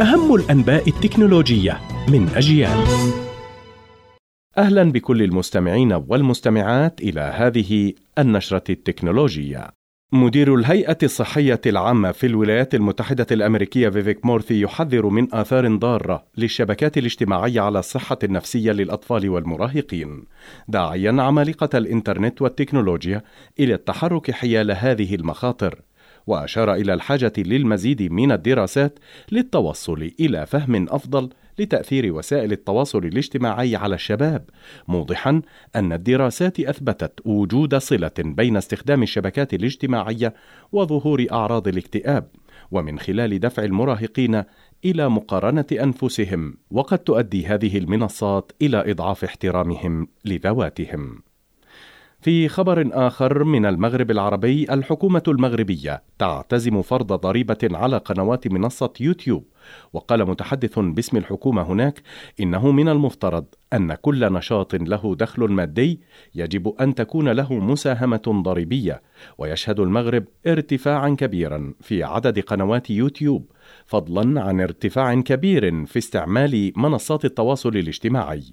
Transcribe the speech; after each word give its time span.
أهم 0.00 0.34
الأنباء 0.34 0.88
التكنولوجية 0.88 1.80
من 2.08 2.28
أجيال. 2.28 2.84
أهلا 4.58 4.92
بكل 4.92 5.22
المستمعين 5.22 5.92
والمستمعات 5.92 7.00
إلى 7.00 7.20
هذه 7.20 7.92
النشرة 8.18 8.64
التكنولوجية. 8.70 9.70
مدير 10.12 10.54
الهيئة 10.54 10.98
الصحية 11.02 11.60
العامة 11.66 12.12
في 12.12 12.26
الولايات 12.26 12.74
المتحدة 12.74 13.26
الأمريكية 13.30 13.88
فيفيك 13.88 14.26
مورثي 14.26 14.60
يحذر 14.60 15.06
من 15.06 15.34
آثار 15.34 15.76
ضارة 15.76 16.24
للشبكات 16.38 16.98
الاجتماعية 16.98 17.60
على 17.60 17.78
الصحة 17.78 18.18
النفسية 18.24 18.72
للأطفال 18.72 19.28
والمراهقين، 19.28 20.24
داعيا 20.68 21.22
عمالقة 21.22 21.78
الإنترنت 21.78 22.42
والتكنولوجيا 22.42 23.22
إلى 23.60 23.74
التحرك 23.74 24.30
حيال 24.30 24.72
هذه 24.72 25.14
المخاطر. 25.14 25.83
وأشار 26.26 26.74
إلى 26.74 26.94
الحاجة 26.94 27.32
للمزيد 27.38 28.02
من 28.02 28.32
الدراسات 28.32 28.98
للتوصل 29.32 30.10
إلى 30.20 30.46
فهم 30.46 30.86
أفضل 30.88 31.30
لتأثير 31.58 32.14
وسائل 32.14 32.52
التواصل 32.52 32.98
الاجتماعي 32.98 33.76
على 33.76 33.94
الشباب 33.94 34.50
موضحا 34.88 35.42
أن 35.76 35.92
الدراسات 35.92 36.60
أثبتت 36.60 37.20
وجود 37.24 37.74
صلة 37.74 38.12
بين 38.18 38.56
استخدام 38.56 39.02
الشبكات 39.02 39.54
الاجتماعية 39.54 40.34
وظهور 40.72 41.26
أعراض 41.32 41.68
الاكتئاب 41.68 42.28
ومن 42.70 42.98
خلال 42.98 43.40
دفع 43.40 43.64
المراهقين 43.64 44.42
إلى 44.84 45.08
مقارنة 45.08 45.66
أنفسهم 45.72 46.56
وقد 46.70 46.98
تؤدي 46.98 47.46
هذه 47.46 47.78
المنصات 47.78 48.52
إلى 48.62 48.90
إضعاف 48.90 49.24
احترامهم 49.24 50.08
لذواتهم. 50.24 51.22
في 52.24 52.48
خبر 52.48 52.90
آخر 52.92 53.44
من 53.44 53.66
المغرب 53.66 54.10
العربي 54.10 54.66
الحكومة 54.70 55.22
المغربية 55.28 56.02
تعتزم 56.18 56.82
فرض 56.82 57.12
ضريبة 57.12 57.58
على 57.62 57.96
قنوات 57.96 58.48
منصة 58.48 58.92
يوتيوب. 59.00 59.44
وقال 59.92 60.28
متحدث 60.28 60.78
باسم 60.78 61.16
الحكومة 61.16 61.62
هناك 61.62 62.02
إنه 62.40 62.70
من 62.70 62.88
المفترض 62.88 63.44
أن 63.72 63.94
كل 63.94 64.32
نشاط 64.32 64.74
له 64.74 65.16
دخل 65.18 65.52
مادي 65.52 66.00
يجب 66.34 66.74
أن 66.80 66.94
تكون 66.94 67.28
له 67.28 67.54
مساهمة 67.54 68.42
ضريبية. 68.44 69.02
ويشهد 69.38 69.80
المغرب 69.80 70.24
ارتفاعا 70.46 71.08
كبيرا 71.08 71.74
في 71.80 72.04
عدد 72.04 72.40
قنوات 72.40 72.90
يوتيوب. 72.90 73.50
فضلا 73.86 74.42
عن 74.42 74.60
ارتفاع 74.60 75.14
كبير 75.14 75.86
في 75.86 75.98
استعمال 75.98 76.72
منصات 76.76 77.24
التواصل 77.24 77.76
الاجتماعي. 77.76 78.44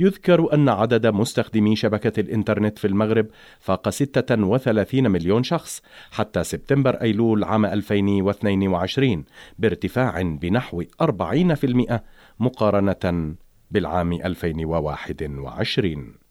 يذكر 0.00 0.54
أن 0.54 0.68
عدد 0.68 1.06
مستخدمي 1.06 1.76
شبكة 1.76 2.20
الإنترنت 2.20 2.78
في 2.78 2.86
المغرب 2.86 3.26
فاق 3.60 3.88
36 3.88 5.10
مليون 5.10 5.42
شخص 5.42 5.82
حتى 6.10 6.44
سبتمبر 6.44 6.94
أيلول 6.94 7.44
عام 7.44 7.66
2022 7.66 9.24
بارتفاع 9.58 10.22
بنحو 10.22 10.82
40% 11.02 12.00
مقارنة 12.40 13.34
بالعام 13.70 14.12
2021 14.12 16.29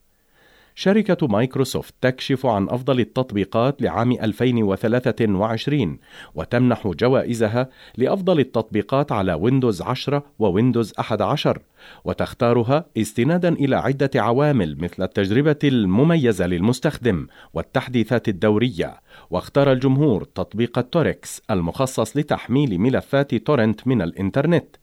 شركة 0.79 1.27
مايكروسوفت 1.27 1.93
تكشف 2.01 2.45
عن 2.45 2.69
أفضل 2.69 2.99
التطبيقات 2.99 3.81
لعام 3.81 4.11
2023 4.11 5.99
وتمنح 6.35 6.87
جوائزها 6.87 7.69
لأفضل 7.97 8.39
التطبيقات 8.39 9.11
على 9.11 9.33
ويندوز 9.33 9.81
10 9.81 10.23
وويندوز 10.39 10.93
11 10.99 11.59
وتختارها 12.05 12.85
استنادا 12.97 13.49
إلى 13.49 13.75
عدة 13.75 14.09
عوامل 14.15 14.77
مثل 14.79 15.03
التجربة 15.03 15.59
المميزة 15.63 16.47
للمستخدم 16.47 17.27
والتحديثات 17.53 18.27
الدورية. 18.27 19.01
واختار 19.29 19.71
الجمهور 19.71 20.23
تطبيق 20.23 20.81
توركس 20.81 21.41
المخصص 21.51 22.17
لتحميل 22.17 22.79
ملفات 22.79 23.35
تورنت 23.35 23.87
من 23.87 24.01
الإنترنت. 24.01 24.75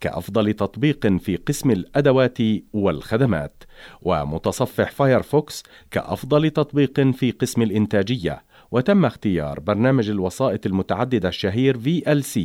كأفضل 0.00 0.52
تطبيق 0.52 1.06
في 1.06 1.36
قسم 1.36 1.70
الأدوات 1.70 2.38
والخدمات 2.72 3.62
ومتصفح 4.02 4.90
فايرفوكس 4.90 5.62
كأفضل 5.90 6.50
تطبيق 6.50 7.00
في 7.00 7.30
قسم 7.30 7.62
الإنتاجية. 7.62 8.42
وتم 8.72 9.04
اختيار 9.04 9.60
برنامج 9.60 10.10
الوسائط 10.10 10.66
المتعددة 10.66 11.28
الشهير 11.28 11.78
VLC 11.78 12.40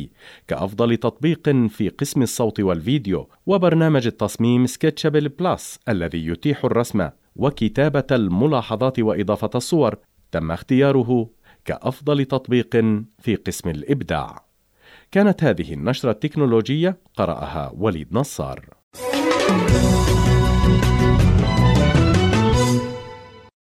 كأفضل 0.48 0.96
تطبيق 0.96 1.48
في 1.68 1.88
قسم 1.88 2.22
الصوت 2.22 2.60
والفيديو 2.60 3.28
وبرنامج 3.46 4.06
التصميم 4.06 4.66
سكتشابل 4.66 5.28
بلس 5.28 5.78
الذي 5.88 6.26
يتيح 6.26 6.64
الرسم 6.64 7.08
وكتابة 7.36 8.04
الملاحظات 8.10 8.98
وإضافة 8.98 9.50
الصور. 9.54 9.96
تم 10.32 10.50
اختياره 10.50 11.30
كأفضل 11.64 12.24
تطبيق 12.24 12.76
في 13.18 13.34
قسم 13.34 13.70
الإبداع. 13.70 14.47
كانت 15.10 15.44
هذه 15.44 15.74
النشرة 15.74 16.10
التكنولوجية 16.10 16.98
قرأها 17.16 17.72
وليد 17.74 18.08
نصار. 18.12 18.68